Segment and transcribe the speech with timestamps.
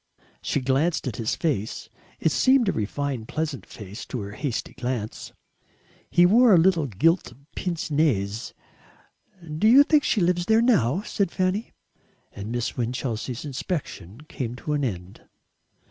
[0.41, 1.87] She glanced at his face
[2.19, 5.31] it seemed a refined pleasant face to her hasty glance.
[6.09, 8.55] He wore a little gilt pince nez.
[9.59, 11.71] "Do you think she lives there now?" said Fanny,
[12.31, 15.21] and Miss Winchelsea's inspection came to an end.